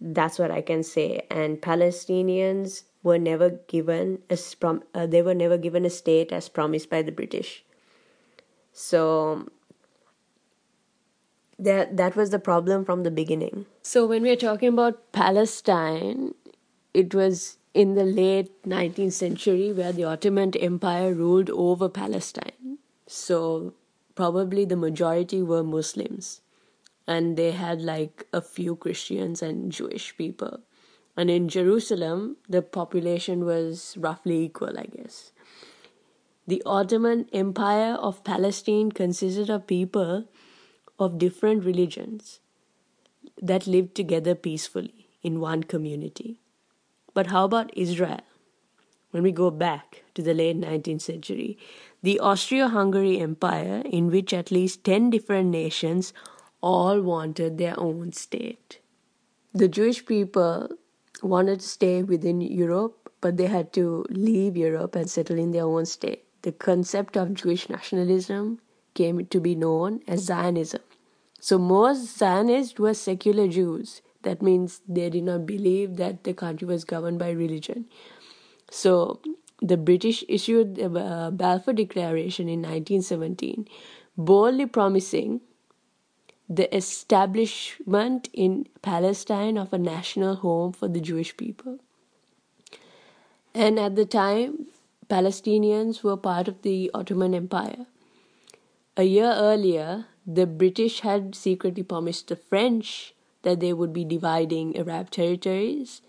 That's 0.00 0.38
what 0.38 0.50
I 0.50 0.60
can 0.60 0.82
say. 0.82 1.26
And 1.30 1.60
Palestinians 1.60 2.84
were 3.02 3.18
never 3.18 3.50
given 3.50 4.22
a 4.30 4.38
prom- 4.60 4.84
uh, 4.94 5.06
they 5.06 5.22
were 5.22 5.34
never 5.34 5.56
given 5.56 5.84
a 5.84 5.90
state 5.90 6.32
as 6.32 6.48
promised 6.48 6.90
by 6.90 7.02
the 7.02 7.12
British. 7.12 7.64
So 8.72 9.48
that 11.58 11.96
that 11.96 12.14
was 12.16 12.30
the 12.30 12.38
problem 12.38 12.84
from 12.84 13.02
the 13.02 13.10
beginning. 13.10 13.66
So 13.82 14.06
when 14.06 14.22
we 14.22 14.30
are 14.30 14.36
talking 14.36 14.68
about 14.68 15.12
Palestine, 15.12 16.34
it 16.94 17.14
was 17.14 17.58
in 17.74 17.94
the 17.94 18.04
late 18.04 18.62
19th 18.62 19.12
century 19.12 19.72
where 19.72 19.92
the 19.92 20.04
Ottoman 20.04 20.52
Empire 20.56 21.12
ruled 21.14 21.50
over 21.50 21.88
Palestine. 21.88 22.78
So 23.06 23.74
probably 24.14 24.64
the 24.64 24.76
majority 24.76 25.42
were 25.42 25.62
Muslims. 25.62 26.40
And 27.06 27.36
they 27.36 27.52
had 27.52 27.80
like 27.80 28.26
a 28.32 28.42
few 28.42 28.76
Christians 28.76 29.42
and 29.42 29.72
Jewish 29.72 30.16
people. 30.16 30.60
And 31.16 31.30
in 31.30 31.48
Jerusalem, 31.48 32.36
the 32.48 32.62
population 32.62 33.44
was 33.44 33.96
roughly 33.98 34.44
equal, 34.44 34.78
I 34.78 34.84
guess. 34.84 35.32
The 36.46 36.62
Ottoman 36.64 37.26
Empire 37.32 37.94
of 37.94 38.24
Palestine 38.24 38.92
consisted 38.92 39.50
of 39.50 39.66
people 39.66 40.24
of 40.98 41.18
different 41.18 41.64
religions 41.64 42.40
that 43.40 43.66
lived 43.66 43.94
together 43.94 44.34
peacefully 44.34 45.08
in 45.22 45.40
one 45.40 45.62
community. 45.62 46.40
But 47.14 47.28
how 47.28 47.44
about 47.44 47.76
Israel? 47.76 48.20
When 49.10 49.22
we 49.22 49.32
go 49.32 49.50
back 49.50 50.04
to 50.14 50.22
the 50.22 50.34
late 50.34 50.60
19th 50.60 51.00
century, 51.00 51.58
the 52.02 52.20
Austro 52.20 52.68
Hungary 52.68 53.18
Empire, 53.18 53.82
in 53.84 54.10
which 54.10 54.32
at 54.32 54.50
least 54.50 54.84
10 54.84 55.10
different 55.10 55.48
nations 55.48 56.12
all 56.60 57.00
wanted 57.00 57.58
their 57.58 57.78
own 57.78 58.12
state. 58.12 58.80
The 59.54 59.68
Jewish 59.68 60.04
people 60.04 60.68
wanted 61.22 61.60
to 61.60 61.68
stay 61.68 62.02
within 62.02 62.40
Europe, 62.40 63.10
but 63.20 63.36
they 63.36 63.46
had 63.46 63.72
to 63.72 64.04
leave 64.10 64.56
Europe 64.56 64.94
and 64.94 65.10
settle 65.10 65.38
in 65.38 65.52
their 65.52 65.64
own 65.64 65.86
state. 65.86 66.24
The 66.42 66.52
concept 66.52 67.16
of 67.16 67.34
Jewish 67.34 67.68
nationalism 67.68 68.60
came 68.94 69.26
to 69.26 69.40
be 69.40 69.54
known 69.54 70.02
as 70.06 70.24
Zionism. 70.24 70.82
So 71.40 71.58
most 71.58 72.18
Zionists 72.18 72.78
were 72.78 72.94
secular 72.94 73.48
Jews 73.48 74.02
that 74.22 74.42
means 74.42 74.80
they 74.88 75.08
did 75.10 75.24
not 75.24 75.46
believe 75.46 75.96
that 75.96 76.24
the 76.24 76.34
country 76.34 76.66
was 76.66 76.84
governed 76.84 77.18
by 77.18 77.30
religion. 77.30 77.86
So 78.70 79.20
the 79.60 79.76
British 79.76 80.24
issued 80.28 80.74
the 80.74 80.90
uh, 80.90 81.30
Balfour 81.30 81.74
Declaration 81.74 82.48
in 82.48 82.60
1917, 82.60 83.66
boldly 84.16 84.66
promising 84.66 85.40
the 86.48 86.74
establishment 86.74 88.28
in 88.32 88.66
Palestine 88.82 89.56
of 89.56 89.72
a 89.72 89.78
national 89.78 90.36
home 90.36 90.72
for 90.72 90.88
the 90.88 91.00
Jewish 91.00 91.36
people. 91.36 91.78
And 93.54 93.78
at 93.78 93.96
the 93.96 94.06
time, 94.06 94.66
Palestinians 95.08 96.02
were 96.02 96.16
part 96.16 96.48
of 96.48 96.62
the 96.62 96.90
Ottoman 96.94 97.34
Empire. 97.34 97.86
A 98.96 99.04
year 99.04 99.32
earlier, 99.32 100.06
the 100.30 100.46
British 100.46 101.00
had 101.00 101.34
secretly 101.34 101.82
promised 101.82 102.28
the 102.28 102.36
French 102.36 103.14
that 103.42 103.60
they 103.60 103.72
would 103.72 103.94
be 103.94 104.04
dividing 104.04 104.76
Arab 104.76 105.10
territories 105.10 106.02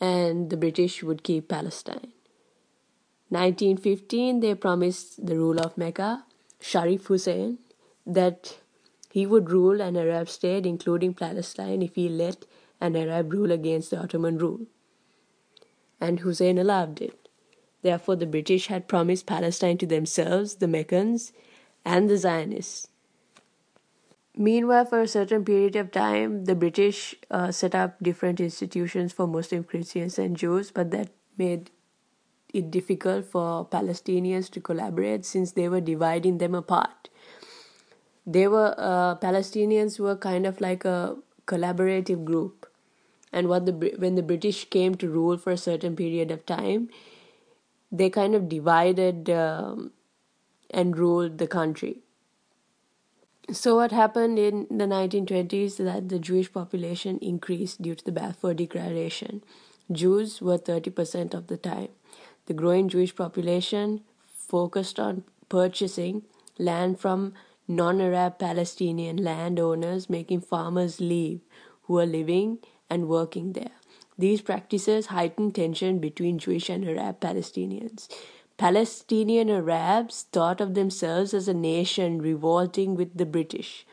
and 0.00 0.50
the 0.50 0.56
British 0.56 1.02
would 1.02 1.24
keep 1.24 1.48
Palestine. 1.48 2.12
1915, 3.30 4.38
they 4.38 4.54
promised 4.54 5.26
the 5.26 5.36
ruler 5.36 5.62
of 5.62 5.76
Mecca, 5.76 6.24
Sharif 6.60 7.06
Hussein, 7.06 7.58
that 8.06 8.58
he 9.10 9.26
would 9.26 9.50
rule 9.50 9.80
an 9.80 9.96
Arab 9.96 10.28
state, 10.28 10.64
including 10.64 11.12
Palestine, 11.12 11.82
if 11.82 11.96
he 11.96 12.08
let 12.08 12.46
an 12.80 12.94
Arab 12.94 13.32
rule 13.32 13.50
against 13.50 13.90
the 13.90 14.00
Ottoman 14.00 14.38
rule. 14.38 14.60
And 16.00 16.20
Hussein 16.20 16.56
allowed 16.56 17.02
it. 17.02 17.28
Therefore, 17.82 18.14
the 18.14 18.26
British 18.26 18.68
had 18.68 18.86
promised 18.86 19.26
Palestine 19.26 19.76
to 19.78 19.86
themselves, 19.86 20.54
the 20.56 20.68
Meccans, 20.68 21.32
and 21.84 22.08
the 22.08 22.16
Zionists. 22.16 22.86
Meanwhile, 24.38 24.86
for 24.86 25.00
a 25.00 25.08
certain 25.08 25.44
period 25.44 25.76
of 25.76 25.90
time, 25.90 26.44
the 26.44 26.54
British 26.54 27.14
uh, 27.30 27.50
set 27.52 27.74
up 27.74 28.02
different 28.02 28.40
institutions 28.40 29.12
for 29.12 29.26
Muslim 29.26 29.64
Christians 29.64 30.18
and 30.18 30.36
Jews, 30.36 30.70
but 30.70 30.90
that 30.92 31.10
made 31.36 31.70
it 32.54 32.70
difficult 32.70 33.26
for 33.26 33.66
Palestinians 33.68 34.50
to 34.52 34.60
collaborate 34.60 35.24
since 35.26 35.52
they 35.52 35.68
were 35.68 35.80
dividing 35.80 36.38
them 36.38 36.54
apart. 36.54 37.10
they 38.26 38.46
were 38.46 38.74
uh, 38.78 39.14
Palestinians 39.16 39.98
were 39.98 40.16
kind 40.16 40.46
of 40.46 40.60
like 40.60 40.84
a 40.84 41.16
collaborative 41.46 42.24
group, 42.24 42.66
and 43.32 43.48
what 43.48 43.66
the 43.66 43.72
when 43.98 44.14
the 44.14 44.22
British 44.22 44.68
came 44.70 44.94
to 44.96 45.08
rule 45.08 45.38
for 45.38 45.50
a 45.52 45.56
certain 45.56 45.96
period 45.96 46.30
of 46.30 46.44
time, 46.46 46.88
they 47.90 48.10
kind 48.10 48.34
of 48.34 48.48
divided 48.48 49.30
um, 49.30 49.92
and 50.70 50.96
ruled 50.98 51.38
the 51.38 51.46
country. 51.46 52.02
So 53.50 53.76
what 53.76 53.92
happened 53.92 54.38
in 54.38 54.66
the 54.70 54.84
1920s 54.84 55.78
that 55.78 56.10
the 56.10 56.18
Jewish 56.18 56.52
population 56.52 57.18
increased 57.22 57.80
due 57.80 57.94
to 57.94 58.04
the 58.04 58.12
Balfour 58.12 58.52
Declaration. 58.52 59.42
Jews 59.90 60.42
were 60.42 60.58
30% 60.58 61.32
of 61.32 61.46
the 61.46 61.56
time. 61.56 61.88
The 62.44 62.52
growing 62.52 62.90
Jewish 62.90 63.16
population 63.16 64.02
focused 64.36 65.00
on 65.00 65.24
purchasing 65.48 66.24
land 66.58 67.00
from 67.00 67.32
non-Arab 67.66 68.38
Palestinian 68.38 69.16
landowners, 69.16 70.10
making 70.10 70.42
farmers 70.42 71.00
leave 71.00 71.40
who 71.84 71.94
were 71.94 72.06
living 72.06 72.58
and 72.90 73.08
working 73.08 73.54
there. 73.54 73.72
These 74.18 74.42
practices 74.42 75.06
heightened 75.06 75.54
tension 75.54 76.00
between 76.00 76.38
Jewish 76.38 76.68
and 76.68 76.86
Arab 76.86 77.20
Palestinians. 77.20 78.08
Palestinian 78.58 79.48
Arabs 79.48 80.26
thought 80.32 80.60
of 80.60 80.74
themselves 80.74 81.32
as 81.32 81.46
a 81.46 81.54
nation 81.54 82.20
revolting 82.20 82.96
with 82.96 83.16
the 83.16 83.24
British. 83.24 83.86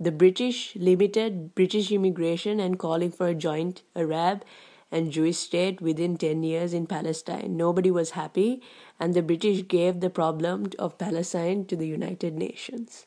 The 0.00 0.10
British 0.10 0.74
limited 0.74 1.54
British 1.54 1.92
immigration 1.92 2.58
and 2.58 2.76
calling 2.76 3.12
for 3.12 3.28
a 3.28 3.34
joint 3.36 3.82
Arab 3.94 4.44
and 4.90 5.12
Jewish 5.12 5.36
state 5.36 5.80
within 5.80 6.16
10 6.16 6.42
years 6.42 6.74
in 6.74 6.88
Palestine. 6.88 7.56
Nobody 7.56 7.90
was 7.92 8.10
happy, 8.10 8.60
and 8.98 9.14
the 9.14 9.22
British 9.22 9.66
gave 9.68 10.00
the 10.00 10.10
problem 10.10 10.70
of 10.76 10.98
Palestine 10.98 11.64
to 11.66 11.76
the 11.76 11.86
United 11.86 12.34
Nations 12.34 13.06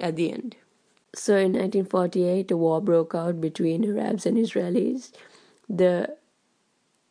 at 0.00 0.16
the 0.16 0.32
end. 0.32 0.56
So 1.14 1.36
in 1.36 1.52
1948, 1.52 2.50
a 2.50 2.56
war 2.56 2.80
broke 2.80 3.14
out 3.14 3.40
between 3.40 3.84
Arabs 3.84 4.26
and 4.26 4.36
Israelis. 4.36 5.12
The 5.68 6.16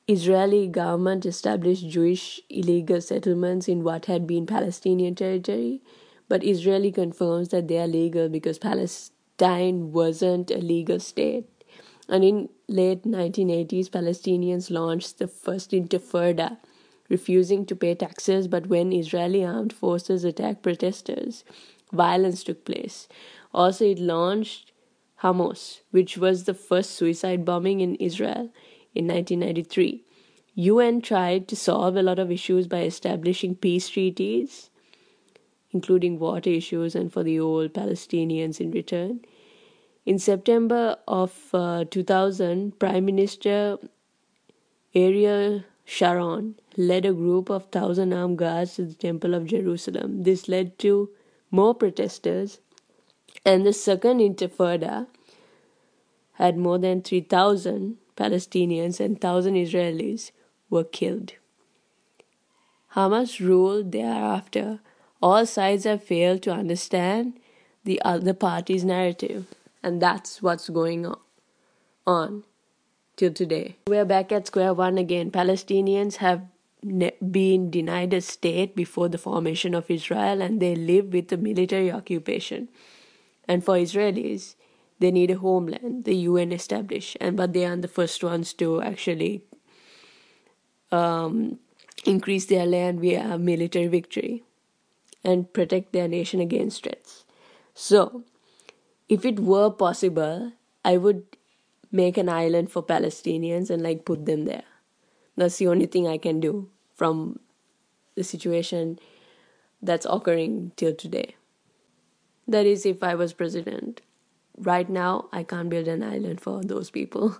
Israeli 0.07 0.67
government 0.67 1.25
established 1.25 1.87
Jewish 1.87 2.41
illegal 2.49 2.99
settlements 2.99 3.69
in 3.69 3.83
what 3.83 4.05
had 4.07 4.27
been 4.27 4.45
Palestinian 4.45 5.15
territory, 5.15 5.81
but 6.27 6.43
Israeli 6.43 6.91
confirms 6.91 7.49
that 7.49 7.67
they 7.69 7.77
are 7.79 7.87
legal 7.87 8.27
because 8.27 8.57
Palestine 8.59 9.93
wasn't 9.93 10.51
a 10.51 10.57
legal 10.57 10.99
state. 10.99 11.49
And 12.09 12.23
in 12.25 12.49
late 12.67 13.03
1980s, 13.03 13.89
Palestinians 13.89 14.69
launched 14.69 15.19
the 15.19 15.27
first 15.27 15.71
intifada, 15.71 16.57
refusing 17.07 17.65
to 17.67 17.75
pay 17.75 17.95
taxes. 17.95 18.49
But 18.49 18.67
when 18.67 18.91
Israeli 18.91 19.45
armed 19.45 19.71
forces 19.71 20.25
attacked 20.25 20.63
protesters, 20.63 21.45
violence 21.93 22.43
took 22.43 22.65
place. 22.65 23.07
Also, 23.53 23.85
it 23.85 23.99
launched 23.99 24.73
Hamas, 25.21 25.79
which 25.91 26.17
was 26.17 26.43
the 26.43 26.53
first 26.53 26.91
suicide 26.91 27.45
bombing 27.45 27.79
in 27.79 27.95
Israel 27.95 28.49
in 28.93 29.07
1993. 29.07 30.03
UN 30.55 31.01
tried 31.01 31.47
to 31.47 31.55
solve 31.55 31.95
a 31.95 32.03
lot 32.03 32.19
of 32.19 32.31
issues 32.31 32.67
by 32.67 32.83
establishing 32.83 33.55
peace 33.55 33.89
treaties, 33.89 34.69
including 35.71 36.19
water 36.19 36.49
issues 36.49 36.95
and 36.95 37.11
for 37.11 37.23
the 37.23 37.39
old 37.39 37.73
Palestinians 37.73 38.59
in 38.59 38.69
return. 38.71 39.21
In 40.05 40.19
September 40.19 40.97
of 41.07 41.33
uh, 41.53 41.85
2000, 41.85 42.77
Prime 42.77 43.05
Minister 43.05 43.77
Ariel 44.93 45.63
Sharon 45.85 46.55
led 46.77 47.05
a 47.05 47.13
group 47.13 47.49
of 47.49 47.71
thousand 47.71 48.13
armed 48.13 48.37
guards 48.37 48.75
to 48.75 48.85
the 48.85 48.93
Temple 48.93 49.33
of 49.33 49.45
Jerusalem. 49.45 50.23
This 50.23 50.47
led 50.47 50.77
to 50.79 51.09
more 51.49 51.73
protesters, 51.73 52.59
and 53.45 53.65
the 53.65 53.73
Second 53.73 54.19
Intifada 54.19 55.07
had 56.33 56.57
more 56.57 56.77
than 56.77 57.01
3,000 57.01 57.97
Palestinians 58.15 58.99
and 58.99 59.13
1,000 59.15 59.55
Israelis 59.55 60.31
were 60.69 60.83
killed. 60.83 61.33
Hamas 62.95 63.39
ruled 63.39 63.91
thereafter. 63.91 64.79
All 65.21 65.45
sides 65.45 65.85
have 65.85 66.03
failed 66.03 66.41
to 66.43 66.51
understand 66.51 67.39
the 67.83 68.01
other 68.03 68.33
party's 68.33 68.83
narrative, 68.83 69.47
and 69.81 70.01
that's 70.01 70.41
what's 70.41 70.69
going 70.69 71.11
on, 72.05 72.43
till 73.15 73.33
today. 73.33 73.77
We're 73.87 74.05
back 74.05 74.31
at 74.31 74.47
square 74.47 74.73
one 74.73 74.97
again. 74.97 75.31
Palestinians 75.31 76.17
have 76.17 76.43
been 76.81 77.71
denied 77.71 78.13
a 78.13 78.21
state 78.21 78.75
before 78.75 79.09
the 79.09 79.17
formation 79.17 79.73
of 79.73 79.89
Israel, 79.89 80.41
and 80.41 80.61
they 80.61 80.75
live 80.75 81.13
with 81.13 81.31
a 81.31 81.37
military 81.37 81.91
occupation. 81.91 82.69
And 83.47 83.63
for 83.63 83.75
Israelis, 83.75 84.55
they 85.03 85.11
need 85.11 85.31
a 85.31 85.37
homeland. 85.37 86.05
The 86.05 86.15
un 86.15 86.53
established 86.53 87.17
and 87.19 87.35
but 87.35 87.51
they 87.51 87.65
are 87.65 87.75
the 87.75 87.89
first 87.89 88.23
ones 88.23 88.53
to 88.53 88.81
actually 88.81 89.43
um, 90.93 91.59
increase 92.05 92.45
their 92.45 92.65
land 92.65 93.01
via 93.01 93.37
military 93.37 93.87
victory 93.87 94.43
and 95.25 95.51
protect 95.51 95.91
their 95.91 96.07
nation 96.07 96.39
against 96.39 96.83
threats. 96.83 97.25
So 97.73 98.23
if 99.09 99.25
it 99.25 99.39
were 99.39 99.69
possible 99.69 100.53
i 100.85 100.95
would 100.97 101.23
make 101.91 102.17
an 102.17 102.29
island 102.29 102.71
for 102.71 102.81
palestinians 102.91 103.69
and 103.69 103.83
like 103.83 104.05
put 104.05 104.25
them 104.25 104.45
there. 104.45 104.63
That's 105.35 105.57
the 105.57 105.67
only 105.67 105.85
thing 105.87 106.07
i 106.07 106.17
can 106.17 106.39
do 106.39 106.69
from 106.95 107.39
the 108.15 108.23
situation 108.23 108.99
that's 109.81 110.07
occurring 110.09 110.71
till 110.77 110.95
today. 110.95 111.35
That 112.47 112.65
is 112.65 112.85
if 112.85 113.03
i 113.03 113.15
was 113.15 113.33
president 113.43 114.01
right 114.57 114.89
now 114.89 115.29
I 115.31 115.43
can't 115.43 115.69
build 115.69 115.87
an 115.87 116.03
island 116.03 116.41
for 116.41 116.61
those 116.63 116.89
people. 116.89 117.37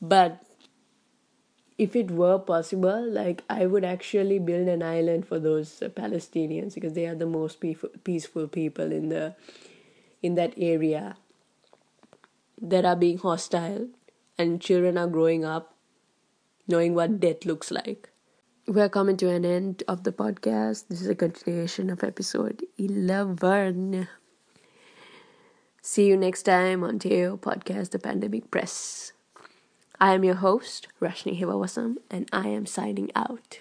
But 0.00 0.42
if 1.78 1.96
it 1.96 2.10
were 2.10 2.38
possible, 2.38 3.02
like 3.10 3.44
I 3.48 3.66
would 3.66 3.84
actually 3.84 4.38
build 4.38 4.68
an 4.68 4.82
island 4.82 5.26
for 5.26 5.38
those 5.38 5.82
uh, 5.82 5.88
Palestinians 5.88 6.74
because 6.74 6.92
they 6.92 7.06
are 7.06 7.14
the 7.14 7.26
most 7.26 7.60
peaceful, 7.60 7.90
peaceful 8.04 8.48
people 8.48 8.92
in 8.92 9.08
the 9.08 9.34
in 10.22 10.34
that 10.34 10.54
area 10.56 11.16
that 12.60 12.84
are 12.84 12.96
being 12.96 13.18
hostile 13.18 13.88
and 14.38 14.60
children 14.60 14.96
are 14.96 15.06
growing 15.06 15.44
up 15.44 15.74
knowing 16.66 16.94
what 16.94 17.20
death 17.20 17.44
looks 17.44 17.70
like. 17.70 18.10
We're 18.66 18.88
coming 18.88 19.16
to 19.18 19.28
an 19.30 19.44
end 19.44 19.84
of 19.86 20.02
the 20.02 20.12
podcast. 20.12 20.88
This 20.88 21.00
is 21.00 21.08
a 21.08 21.14
continuation 21.14 21.90
of 21.90 22.02
episode 22.02 22.64
11. 22.78 24.08
See 25.88 26.08
you 26.08 26.16
next 26.16 26.42
time 26.42 26.82
on 26.82 26.98
Teo 26.98 27.36
Podcast 27.36 27.90
The 27.90 28.00
Pandemic 28.00 28.50
Press. 28.50 29.12
I 30.00 30.14
am 30.14 30.24
your 30.24 30.34
host, 30.34 30.88
Rashni 31.00 31.40
Hivawasam, 31.40 31.98
and 32.10 32.28
I 32.32 32.48
am 32.48 32.66
signing 32.66 33.12
out. 33.14 33.60